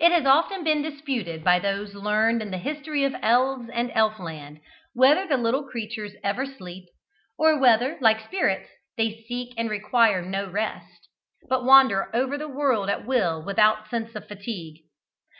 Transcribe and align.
It 0.00 0.10
has 0.10 0.26
often 0.26 0.64
been 0.64 0.82
disputed, 0.82 1.44
by 1.44 1.60
those 1.60 1.94
learned 1.94 2.42
in 2.42 2.50
the 2.50 2.58
history 2.58 3.04
of 3.04 3.14
elves 3.22 3.70
and 3.72 3.92
Elf 3.94 4.18
land, 4.18 4.58
whether 4.94 5.28
the 5.28 5.36
little 5.36 5.62
creatures 5.62 6.10
ever 6.24 6.44
sleep, 6.44 6.86
or 7.38 7.56
whether, 7.60 7.96
like 8.00 8.18
spirits, 8.24 8.68
they 8.96 9.22
seek 9.28 9.54
and 9.56 9.70
require 9.70 10.22
no 10.22 10.50
rest, 10.50 11.08
but 11.48 11.64
wander 11.64 12.10
over 12.12 12.36
the 12.36 12.48
world 12.48 12.90
at 12.90 13.06
will 13.06 13.44
without 13.44 13.88
sense 13.88 14.16
of 14.16 14.26
fatigue. 14.26 14.80